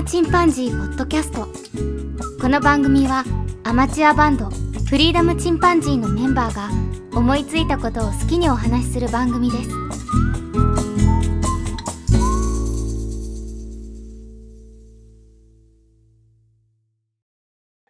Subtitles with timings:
[0.00, 1.46] ムチンパンジー」ポッドキャスト
[2.40, 3.22] この番組は
[3.64, 6.70] アマチュアバンドフリーダムチンパンジーのメンバーが
[7.18, 9.68] 思いついたことを好きにお話しする番組です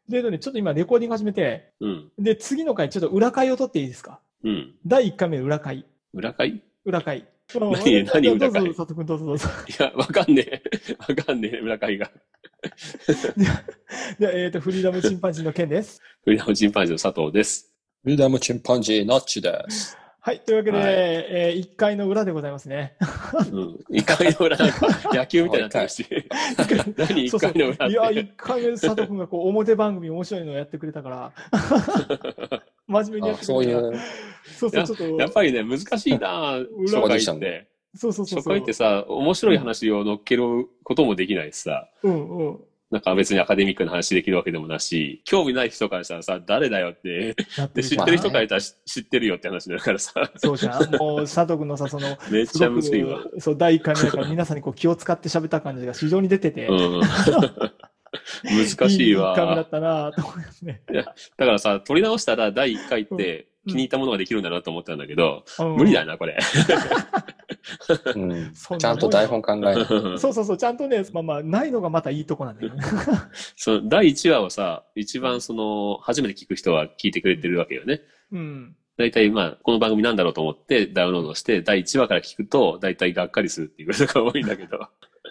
[0.08, 2.10] で、ね、ちょっと今レコーディング始めて、うん。
[2.18, 4.18] で、次の回ちょっと裏回を取っていいですか？
[4.42, 4.74] うん。
[4.84, 5.86] 第1回目裏回。
[6.12, 6.48] 裏会？
[6.48, 7.28] い裏回。
[7.58, 9.48] 何何裏回どうぞ、佐藤君どうぞどうぞ。
[9.78, 10.62] や、わかんねえ。
[10.98, 12.10] わかんねえ、裏会が。
[14.18, 16.00] で、えっ、と、フリーダムチンパンジーの件です。
[16.24, 17.72] フリーダムチンパンジーの佐藤です。
[18.02, 19.96] フリーダムチンパンジー、ナッチです。
[20.22, 20.40] はい。
[20.40, 22.94] というわけで、はいえ1回の裏でございますね。
[23.52, 23.78] うん。
[23.88, 24.58] 一回の裏、
[25.14, 26.06] 野球みたいになってるし。
[26.98, 28.14] 何一そうそう回の裏っいや、て。
[28.14, 31.32] 1回目佐藤君がこう、表番組面白いのをやってくれたから、
[32.90, 33.44] 真面目にやっあて。
[33.44, 33.92] そういう、
[34.58, 37.68] そうそう、ちょっと、やっぱりね、難しいな 裏初回って。
[37.94, 38.38] そうそうそう。
[38.38, 41.88] 初回ってさ、面白い話を乗っけることもできないしさ。
[42.02, 42.60] うんうん。
[42.90, 47.36] なんか別にアカデミックな話できるわけでもなし、興味ない人からしたらさ、誰だよって、
[47.72, 50.96] で知ってる人から言ったら知知ってるよって話だからさ、そうじゃん。
[50.96, 53.24] もう、佐藤君のさ、その、 めっちゃむずいわ。
[53.38, 57.00] そう、第1回目だから皆さんにこう気を使って喋った感じが非常に出てて、うん。
[58.44, 59.32] 難しいわ。
[59.32, 60.82] 1回目だったなと思いますね。
[60.88, 61.12] だか
[61.52, 65.44] らさ、撮り直したら第1回って気に入ったものができるんだなと思ったんだけど、
[65.76, 66.38] 無理だよな、これ。
[68.14, 69.74] うんちゃんと台本考えない。
[70.18, 72.82] そうそうそう、ちゃんとね、まあまあ、ないのがまたいいとこなんだよね。
[73.84, 78.00] 第1話をさ、一番その、初めて聞く人は聞いてくれてるわけよね。
[78.32, 78.76] うん。
[78.96, 84.88] 大体まあ、この番組なんだろうと思ってダウンロードして、第1話から聞くと、大体がっかりするっていうことが多いんだけど。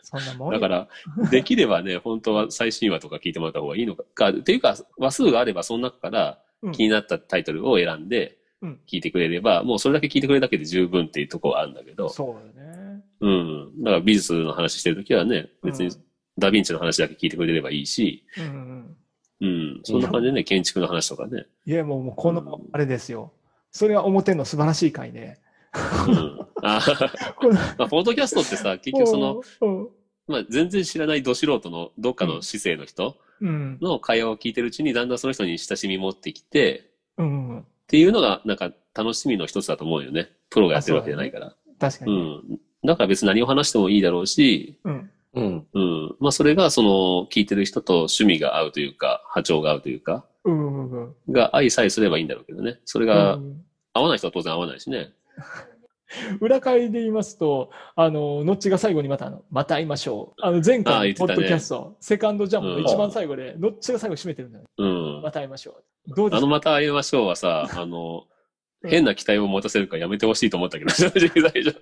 [0.10, 0.60] そんなもんよ。
[0.60, 0.88] だから、
[1.30, 4.30] できればね、本当は最新話とか聞いてもらった方がいいのか。
[4.30, 13.02] っていうか、話数があればその中からうん気になったタイトルを選んでうん、聞いてくれれば、もうそれだけ聞いてくれるだけで十分っていうところはあるんだけど、そうよね。
[13.22, 13.84] うん。
[13.84, 16.04] だから美術の話してるときはね、別にうん
[16.40, 18.98] ダヴィンチの話だけ聞いてくれればいいし、うんうん。
[19.42, 19.46] う
[19.80, 19.82] ん。
[19.84, 21.46] そんな感じでね、建築の話とかね。
[21.66, 23.34] いや、もう、もうこの、あれですよ。
[23.72, 25.38] それが表の素晴らしい回で。
[26.08, 26.48] うん。
[26.64, 26.82] あ
[27.78, 29.90] まあ、ポッドキャストってさ、結局その、、うん
[30.30, 33.80] まあ、全然知らないど素人のどっかの市政の人うん。
[33.82, 37.50] の会話を聞いてるうちに、だんだんその人に親しみ持ってきて、うん。
[37.50, 37.60] うん。
[37.60, 40.30] っていうのが、なんか楽しみの一つだと思うよね。
[40.52, 41.48] プロがやってるわけじゃないから。
[41.48, 42.36] う確かに。
[42.36, 42.60] ん。
[42.86, 45.10] だから別に何を話してもいいだろうし、うん。
[45.34, 45.68] うん。
[45.74, 46.16] うん。
[46.20, 50.92] まあそれがその聞いてる人と趣味が合うというか、波長が合うというか、うん。
[50.92, 51.06] うん。
[51.06, 51.34] うん。
[51.34, 52.80] が相さえすればいいんだろうけどね。
[52.86, 53.40] それが
[53.94, 55.12] 合わない人は当然合わないしね。
[56.42, 60.42] 裏会で言いますと、あの、ノッチが最後にまた、あの、また会いましょう。
[60.42, 64.66] あの、前あ回のポッドキャスト、セカンドジャンプのうん一番最後で、ノッチが最後締めてるんだよ。
[64.78, 65.32] うんま。
[65.32, 66.16] た会いましょう。
[66.16, 66.38] どうですか？
[66.38, 68.24] あのまた会いましょうはさ、 あの、
[68.82, 71.76] うん変な期待を持たせるからやめてほしいと思ったけど、正直最初。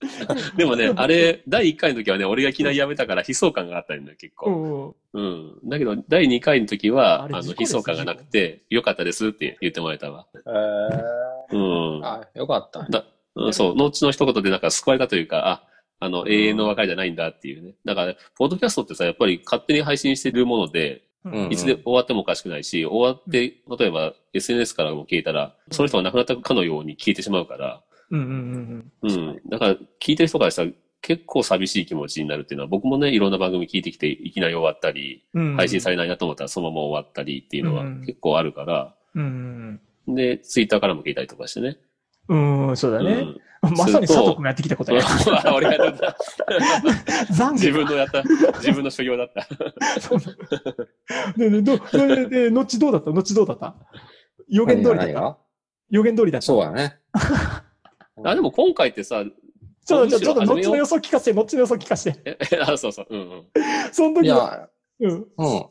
[0.56, 4.50] でもね、あれ、第1回の時はね、俺がいきなりやめたから悲壮感があったんだよ、結う構。
[4.50, 5.54] んうん。
[5.64, 5.68] うん。
[5.68, 10.26] だけど、第2回の時は、あの、悲壮感がなくて、よかったですって言ってもらえたわ。
[10.34, 12.04] えー、うん。
[12.04, 12.86] あ、よかった。
[12.88, 13.04] だ
[13.34, 15.64] うんそう、ノッチの一言でなんか救われたというか、あ、
[16.00, 17.74] あの、永遠の別れじゃないんだっていうね。
[17.84, 29.40] だから、ポッドキャストってさ、やっぱり勝手に配信してるもので、うんいつで終わってもおかしくないし、終わって、例えば SNS からも消えたら、その人が亡くなったかのように消えてしまうから、うんうんうんうん。
[29.48, 30.70] だから、聞いてる人からしたら
[31.02, 35.56] 結構寂しい気持ちになるっていうのは、僕もね、いろんな番組聞いてきて、いきなり終わったり、うん。
[35.56, 41.76] 配信されれないなと思ったらそのまま終わったりっていうのはうん結構あるから、うんうんで、ツイッターからも聞いたりとかしてね。
[42.28, 42.68] うん。
[42.68, 43.12] うん、そうだね。
[43.12, 45.02] うんまさに佐藤君がやってきたことや。
[45.52, 46.16] 俺がやった。
[47.32, 49.48] 懺悔自分のやった、自分の所業だった。
[50.00, 50.20] そう
[51.36, 53.10] で、で、ど、で、で、のちどうだった？
[53.10, 53.74] のちどうだった？
[54.48, 55.38] 予言通りだった
[55.90, 56.98] 予言通りだったそうだね。
[58.24, 59.24] あ、でも今回ってさ、
[59.86, 62.38] ちょっと、ちょっと、ちょっと、むしろ始めようのちの予想聞かせて、のちの予想聞かせて。
[62.52, 63.46] え、あ、そうそう、うんうん。
[63.92, 64.68] そのい時は、
[65.00, 65.26] や、うん。
[65.36, 65.46] うん。
[65.56, 65.64] い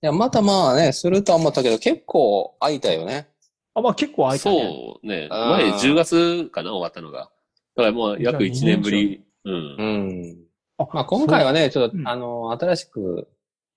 [0.00, 3.28] や、またまあね、するとは思ったけど、結構空いたよね。
[3.74, 4.62] あ、まあ結構空いたね。
[4.62, 5.28] そうね。
[5.28, 7.30] 前10月かな、終わったのが。
[7.76, 9.22] だからもう約1年ぶり。
[9.44, 9.54] うん。
[9.54, 10.36] うん。
[10.78, 13.28] あまあ今回はね、ちょっと、うんあの、新しく、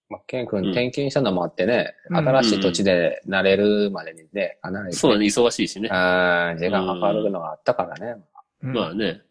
[0.10, 5.90] まあ、ケン君うん転勤したのもあってね、うん新しい土地で慣れるまでにね、かなり、ね、そうだね、忙しいしね。
[5.92, 8.24] あー時間かかるのがあったからね。
[8.64, 9.22] うんまあね。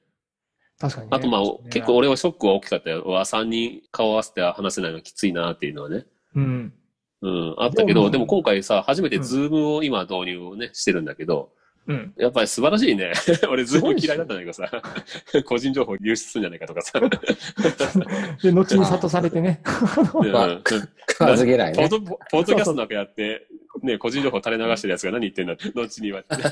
[0.78, 1.16] 確かにね。
[1.16, 3.02] あとまあね、結構俺はショックは大きかったよ。
[3.02, 6.06] うわ、3人顔合わせて話せないのきついなっていうのはね。
[6.34, 6.74] うん。
[7.22, 7.54] うん。
[7.58, 11.52] あったけでもど、でも今回さ、初めてズームを今導入をね、してるんだけど、
[11.86, 12.14] うん。
[12.16, 13.12] やっぱり素晴らしいね。
[13.50, 14.70] 俺ズーム嫌いだったんだけどさ、
[15.44, 17.00] 個人情報流出するんじゃないかとかさ。
[18.42, 19.60] で、後に諭されてね。
[20.14, 20.60] うんまあ
[21.10, 21.76] 食わず嫌いね。
[21.76, 23.46] ポッドポッドキャストなんかやって、
[23.82, 26.42] ね、個人情報垂れ流してるやつが何言ってんだって、後に言われて。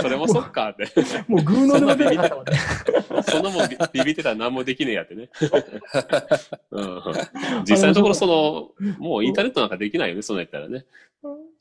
[0.00, 0.88] それもそっかって。
[1.28, 2.52] もうぐうの音も出なかったもんね。
[3.22, 5.28] そんなもんビビビってたら何もできねえやってね。
[6.70, 7.02] うん、
[7.68, 10.84] 実際のところ、その、もうインターネットなんかできないよね、そんなんやったらね。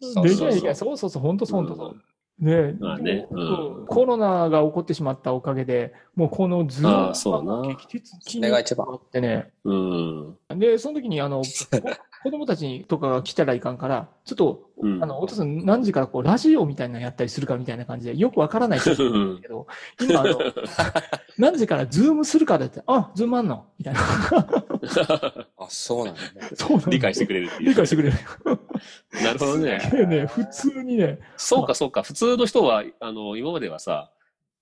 [0.01, 0.75] そうできない、できない。
[0.75, 1.95] そうそうそう、本当そう、本当そう。
[2.41, 9.51] ねまあねうんコロナが起こってしまったおかげで、もうこの Zoomああそうな劇的それが一番ってね。
[9.65, 10.37] うん。
[10.57, 11.43] で、その時に、あの、こ
[12.23, 19.67] 子供たちにとかが来たらいかんから、ちょっと、うんあの、お父さん何時からこう、ラジオみたいなのやったりするかみたいな感じで、よくわからない けど、
[20.01, 20.39] 今、あの、
[21.37, 23.65] 何時から Zoomするからって、あ、 Zoomあんの？
[23.77, 23.99] みたいな。
[25.57, 26.49] あ、そうなんだね。
[26.55, 27.69] そうなんだ理解してくれるっていう。
[27.69, 28.17] 理解してくれる。
[29.23, 29.79] なるほどね。
[29.91, 32.03] でね、普通にね、そうか、そうか。
[32.03, 34.11] 普通の人は、あの、今まではさ、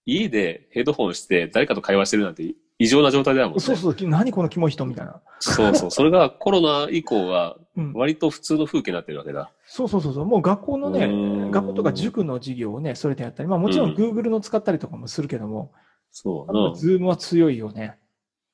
[0.05, 3.59] 家でヘッドホンして誰かと会話してるなんて異常な状態だもんね。
[3.59, 5.21] そうそう、何このキモい人みたいな。
[5.39, 5.91] そうそう。
[5.91, 7.93] それがコロナ以降はうん。
[7.93, 9.51] 割と普通の風景になってるわけだ。
[9.65, 10.25] そうそうそうそう。
[10.25, 15.73] もう学校のうね、ん学校とか塾の授業をね、それでやったり、まあもちろんうん Google の使ったりとかもするけども、
[16.11, 16.59] そうな。
[16.61, 17.97] やっぱズームは強いよね。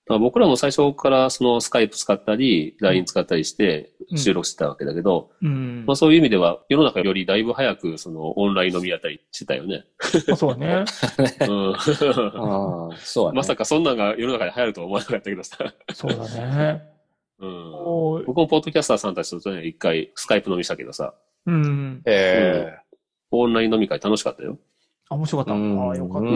[0.06, 5.96] だから僕らも最初からそのスカイプ使ったり、LINE 使ったりしてうん収録してたわけだけど、うんまあ。
[5.96, 9.86] そういう意味では世の中よりだいぶ早くそのオンライン飲みやったりしてたよね。
[10.28, 10.84] まあそうね。
[11.48, 11.78] うん、あ
[12.92, 13.38] あ、そうだね。
[13.38, 15.58] まさかそんなんが世の中で流行るとは思わなかったけどさ。
[15.94, 16.84] そうだね。
[17.40, 21.14] うん、僕もポッドキャスターさんたちとね、一回スカイプ飲みしたけどさ、
[21.46, 22.02] うん。
[22.06, 22.76] え
[23.32, 24.60] オンライン飲み会楽しかったよ。
[25.10, 25.54] あ、面白かった。
[25.54, 26.30] うんああ、よかった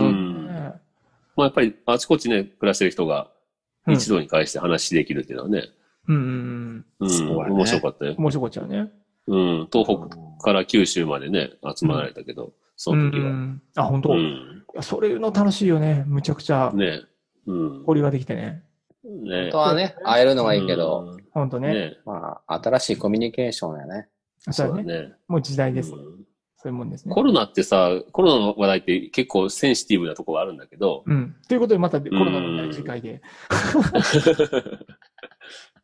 [1.36, 3.37] まあやっぱりあちこちね、暮らしてる人がうん
[3.94, 5.63] 一度に返して話できるっていうのはね、
[6.07, 7.10] うんうん
[7.50, 8.18] 面白かったようん。。
[8.19, 8.92] 面白かったよね。
[9.28, 13.25] うん、東北から九州までね、集まられたけど、その時は。
[13.25, 14.63] うんあ、本当、いうん。
[14.74, 16.06] やそれの楽しいよね。
[16.07, 17.01] むちゃくちゃね
[17.45, 17.80] うん。
[17.80, 18.63] 交流ができてね。
[19.04, 21.74] ね本当はね、会えるのがいいけど、うん、本当ね。
[21.74, 24.07] ねまあ、新しいコミュニケーションやね。
[24.50, 24.83] そうだね。
[24.83, 25.13] そうだね。
[25.28, 25.94] もう時代です。
[25.94, 26.17] うん
[26.68, 27.14] そういうもんですね。
[27.16, 31.36] コロナってさ、コロナの話題って結構センシティブなところがあるんだけど、うん。
[31.48, 33.22] ということで、またコロナの次回で。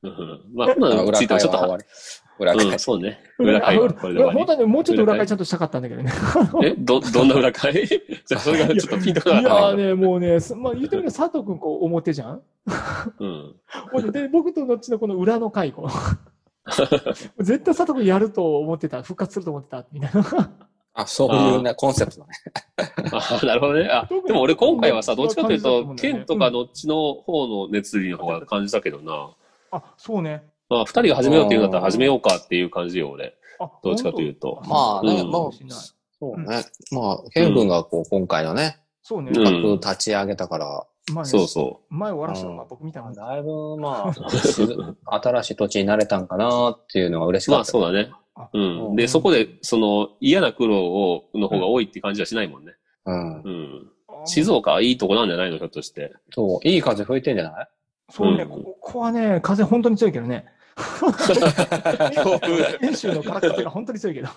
[0.01, 1.77] うんまあ、コロナについてはちょっとは、
[2.37, 2.79] 裏会うん、会。
[2.79, 3.19] そうね。
[3.39, 6.11] 裏会はこれで終わ本当はね、もうちょっと裏会ちゃんとしたかったんだけどね。
[6.61, 6.67] り。
[6.67, 7.73] え、ど、どんな裏会？
[7.87, 12.41] じゃあそれがちょっとピンとこいなかったやーね、もうね、すまあ言ってみれば佐藤くんこう表じゃん？
[13.19, 14.11] うん。
[14.11, 15.89] でで、僕とどっちのこの裏の会、こう
[17.43, 20.51] 絶対佐藤くんやると思ってた、復活すると思ってた、みたいな。
[20.93, 22.27] あ、そういうね、コンセプトね。
[23.11, 23.89] あなるほどね。
[23.89, 29.31] あ、でも俺今回はさ、どっちかというと、うん剣とかどっちの方の熱意の方が感じたけどな。
[29.71, 30.43] あ、そうね。
[30.69, 33.35] まあ、二人が始めようって言うんだったら始めようかっていう感じよ、俺。
[33.59, 34.61] あ、どっちかというと。
[34.67, 35.79] まあねうんもうしない
[36.19, 36.63] そうね。
[36.91, 39.31] まあ、ケン君がこう、今回のね、そうね。
[39.31, 44.55] 立ち上げたから、まあねそうそ前終わらしたのが僕みたいなだいぶ、まあ、し
[45.05, 47.51] 新しい土地に慣れたんかなっていうのが嬉しう。
[47.51, 47.69] まかった。
[47.69, 48.22] あそうだねあ。
[48.53, 48.85] うん。
[48.89, 52.73] うんで、そこで、その、嫌な苦労を、の方が多いって感じはしないもんね。
[53.05, 53.41] うん。
[53.41, 53.89] うん。
[54.25, 56.13] 静岡はいいとこなんじゃないのひょっとして。
[56.33, 57.67] そう、いい風吹いてんじゃない？
[58.09, 60.45] そうね、うんここはね、風本当に強いけどね。
[62.81, 64.29] 遠州 の空風が本当に強いけど。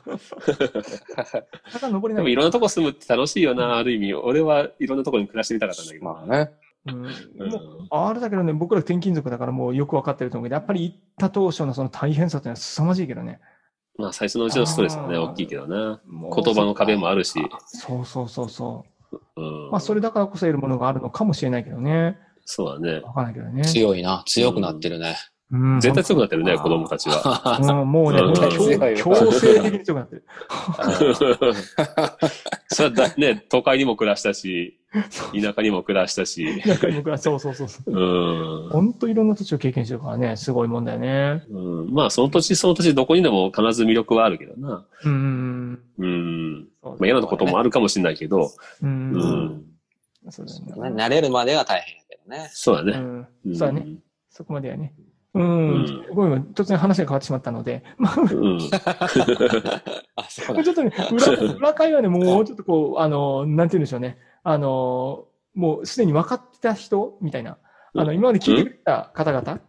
[1.70, 2.22] 坂登れない。
[2.22, 4.14] でもいろんなとこ住むって楽しいよな、ある意味。
[4.14, 6.04] 俺はいろんなとこに暮らしてみたかったんだけど。
[6.04, 6.50] まあね。
[6.86, 6.98] うんう
[7.46, 13.40] んもうあれだけどね、僕ら転勤族だからもうよくわかってると思うけど、やっぱり行った当初のその大変さっていうのは凄まじいけどね。
[13.98, 16.00] まあ最初のうちのストレスはね、大きいけどな。
[16.08, 17.38] 言葉の壁もあるし。
[17.66, 18.84] そうそうそうそ
[19.36, 19.36] う。
[19.36, 19.70] うん。
[19.70, 22.18] まあそれだからこそ得るものがあるのかもしれないけどね。
[22.44, 23.00] そうだね。
[23.00, 23.64] わかんないけどね。
[23.64, 24.22] 強いな。
[24.26, 25.16] 強くなってるね。
[25.52, 27.60] うん絶対強くなってるね、うん子供たちは。
[27.62, 28.20] うん、もうね、
[29.00, 30.24] 強制的に強くなってる。
[32.76, 34.78] それはだね、都会 にも暮らしたし、
[35.40, 36.62] 田舎にも暮らしたし。
[36.64, 37.92] なんか僕はそうそうそうそう。
[37.92, 38.68] うん。
[38.70, 41.42] 本当いろんな土地を経験してるからね、すごいもんだよね。
[41.50, 44.86] うん、まあ、その土地その土地どこにでも必ず魅力はあるけどな。
[45.04, 45.80] うん。
[45.98, 46.68] うん。
[46.82, 48.50] まあ、嫌なこともあるかもしれないけど。
[48.82, 48.86] う。
[48.86, 49.64] うんん。
[50.30, 51.02] そうだよね。
[51.04, 52.48] 慣れるまでが大変やけどね。
[52.52, 52.92] そうだね。
[52.92, 53.26] うん。
[53.46, 53.86] うんそうだね。。
[54.30, 54.92] そこまではね。
[55.34, 56.04] ううんん。
[56.14, 56.44] ごめんごめん。
[56.54, 57.82] 突然話が変わってしまったので。
[57.98, 58.58] まあ、うん。
[60.16, 64.18] あ、そうちょっとね、裏、 裏会はね、もうちょっとこう、あの、なんて言うんでしょうね。
[64.42, 67.58] あの、もうすでに分かってた人みたいな。
[67.94, 69.60] あの、今まで聞いてくれた方々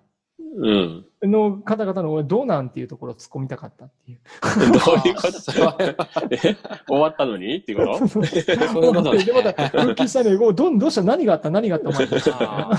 [0.59, 1.05] うん。
[1.23, 4.19] の方々のどうなんっていうところを突っ込みたかったっていう。
[4.71, 5.83] どういうこと？
[6.31, 6.55] え
[6.87, 7.57] 終わったのに？
[7.57, 8.07] っていうこと？
[8.07, 11.03] そういうことねで、また復帰したね、どんどうした？
[11.03, 11.49] 何があった？
[11.49, 11.89] 何があった？
[11.89, 12.07] お前。
[12.39, 12.69] あ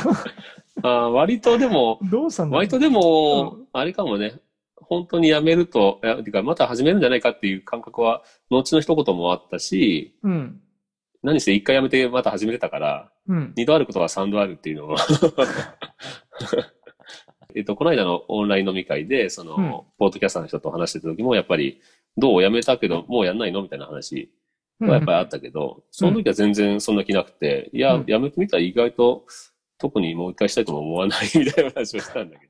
[0.82, 2.56] あー割とでも、どうしたんだ？
[2.56, 4.34] 割とでも、あれかもね。
[4.88, 10.60] 本当にやめると、いやてかまた始めるんじゃないかっていう感覚は、後の一言もあったし、うん。
[11.22, 13.52] 何せ一回やめてまた始めてたから、うん。
[13.56, 14.96] 二度あることは三度あるっていうのは、
[17.54, 19.70] えっと、この間のオンライン飲み会で、その、うん。
[19.98, 21.80] ポートキャスターの人と話してた時も、やっぱり、
[22.16, 23.62] どう辞めたけど、もうやんないの？
[23.62, 24.30] みたいな話
[24.80, 29.26] はやっぱりあったけど、その時は全然そんな気なくて、いや、うん辞めてみたら意外と、
[29.78, 32.46] 特にもう一回したいとも思わないみたいな話をしたんだけ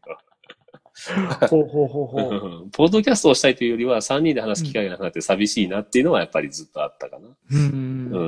[1.49, 2.31] ほうほうほうほう。
[2.31, 7.29] ど、ポートキャストをしたいというよりは、3人で話す機会がなくなって寂しいなっていうのはやっぱりずっとあったかな。
[7.53, 8.19] うんう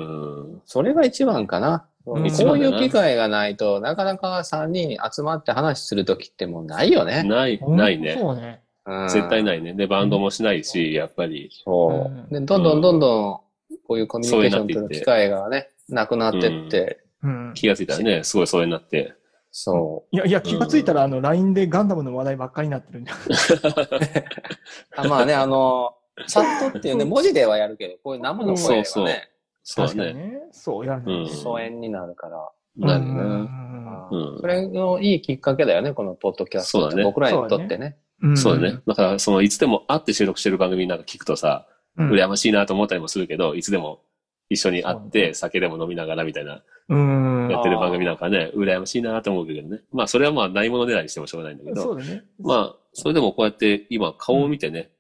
[0.57, 0.63] ん。
[0.65, 1.73] それが一番かな。
[1.75, 7.23] うんこういう機会がないと、なかなか3人集まって話するときってもうないよね。
[7.25, 8.17] ない、ないね。
[8.19, 8.63] そうね。
[8.87, 9.75] うん絶対ないね。
[9.75, 11.51] で、バンドもしないし、やっぱり。
[11.65, 12.27] そうう。
[12.27, 17.53] んで、どんどんどんどん、こういうコミュニケーション取る機会がね、なくなってって、うん。
[17.55, 19.15] 気がついたらね、すごいそれになって。
[19.53, 23.15] そいや、いや、気がついたら、あの、LINE でガンダムの話題ばっかりになってるんじゃ。
[25.03, 25.95] あまあね、あの、
[26.27, 29.31] チャットっていうね、文字ではやるけど、こういう生の声がそうそうね、
[29.63, 30.03] そうだね。
[30.03, 30.41] 確かにね。
[30.53, 32.49] そう、やるねうん疎遠になるから。
[32.77, 34.41] なるね。
[34.41, 36.81] それのいいきっかけだよね、このポッドキャスト。
[36.81, 37.97] そうだね僕らにとってね。
[38.23, 38.81] うんそうだね。。
[38.87, 41.67] だから、その、いつでも会って収録してる番組なんか聞くとさ、
[41.97, 44.03] うん羨ましいなと思ったりもするけど、いつでも
[44.51, 47.49] 一緒に会って、酒でも飲みながらみたいな、うん。
[47.49, 49.81] やってる番組なんかね、羨ましいなと思うけどね。
[49.93, 52.25] まあ、それはまあ、ないものねだりしてもしょうがないんだけど、ね。
[52.41, 54.91] まあ、それでもこうやって今、顔を見てね、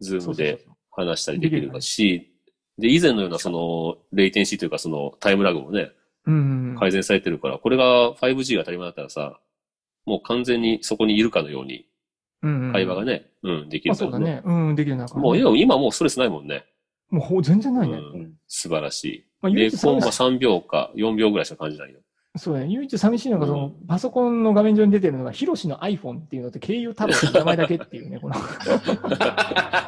[0.00, 2.32] Zoomで話したりできるし、
[2.78, 5.90] で、以前のようなその、レイテンシーというかその、タイムラグもね、
[6.26, 6.76] うん。
[6.78, 9.40] 改善されてるから、これが 5G が当たり前だったらさ、
[10.06, 11.86] もう完全にそこにいるかのように
[12.42, 12.72] うん。
[12.72, 14.40] 会話がね、うん、できまあるからね。
[14.44, 14.68] そうだね。
[14.68, 15.18] うん、できる中。
[15.18, 16.64] もう今今もうストレスないもんね。
[17.10, 17.98] もうほ全然ないね。
[17.98, 19.24] うん、素晴らしい。
[19.42, 22.00] まあ、唯で、一コンマ寂し3秒か4秒ぐらいしか感じないよ。
[22.36, 22.68] そうだね。
[22.68, 28.36] 唯一寂しいのが、その、うんパソコンの画面上に出てるのが、ヒロシの iPhone っていうのと、経由太郎の名前だけっていうね、この。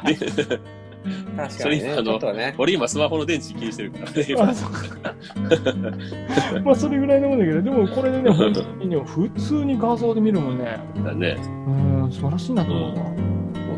[0.05, 0.15] で
[1.35, 2.55] 確それあのね。
[2.57, 4.25] 俺今スマホの電池気にしてるからね。
[4.27, 4.71] 今あ、そう
[6.63, 10.79] まあ、それぐらいのもんだけど、でもこれでね、本当にね、普通に画像で見るもんね。
[11.03, 11.37] だね。
[11.67, 13.05] うん、素晴らしいなと思うわ。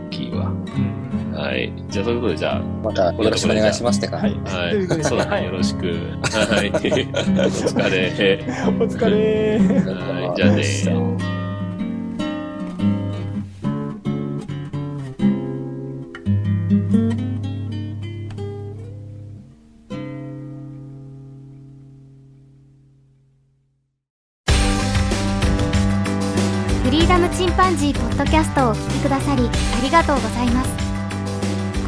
[0.07, 0.47] 大きいわ。
[0.47, 1.04] うん。
[1.36, 1.72] はい。
[1.89, 4.36] じゃあ、そういうことで、じゃまたよろしくお願いしますって感じ。
[4.51, 4.74] はい。
[4.74, 5.46] あ、はといそうだね。
[5.46, 5.88] よろしく。
[5.88, 6.70] はい。
[6.72, 8.36] お疲れ。
[8.68, 9.60] お疲れ。
[9.60, 10.38] はい。
[10.38, 11.35] じゃあね。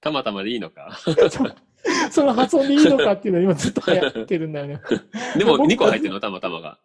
[0.01, 0.99] たまたまでいいのか？
[2.11, 4.81] その発音でいいのかっていうのは今ずっと流行ってるんだよね。
[5.37, 6.79] でも2個入ってるの、たまたまが。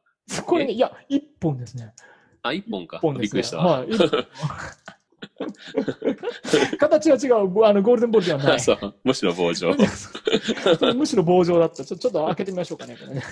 [0.46, 1.94] これね、いや、一本ですね。
[2.44, 3.02] あ、1本か一。
[3.02, 3.22] 本ね。
[3.22, 3.58] びっくりした
[6.78, 7.48] 形は違う。
[7.48, 8.60] ぼあの、ゴールデンボールではない。
[8.60, 9.74] そう、むしろ棒状。
[10.96, 11.84] むしろ棒状だった。
[11.84, 12.98] ちょちょっと開けてみましょうかね。
[12.98, 13.24] これね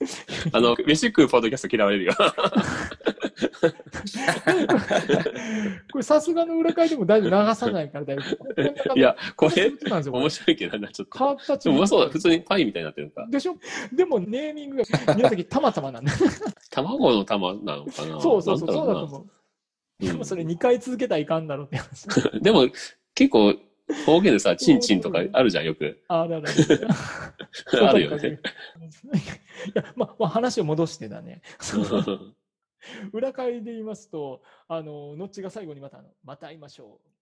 [0.52, 2.12] あの、飯食うポッドキャスト嫌われるよ。
[5.92, 7.48] これさすがの裏返でも大丈夫。
[7.48, 8.22] 流さないから大丈
[8.86, 8.96] 夫。
[8.96, 9.72] いや、これ。
[10.10, 11.18] 面白いけどな、ちょっと。
[11.18, 12.10] 形でもうまそうだ。
[12.10, 13.26] 普通にパイみたいになってるのか。
[13.30, 13.56] でしょ？
[13.92, 16.12] でもネーミングが宮崎たまたまなんだ。
[16.70, 18.20] 卵の玉なのかな？
[18.20, 18.72] そうそうそう。
[18.72, 19.26] そうだとろ思う。
[20.04, 22.06] でもそれ2回続けたらいかんだろうって話。
[22.32, 22.68] う んでも、
[23.14, 23.54] 結構、
[24.06, 26.02] 方言でさ、チンチンとかあるじゃん、よく。
[26.08, 26.88] あるあるある。
[27.88, 28.28] あるよね。
[28.28, 31.42] いや、まあ、まあ、話を戻してだね。
[33.12, 37.17] 裏返りで言いますと、あの、ノッチが最後にまた、あのまた会いましょう。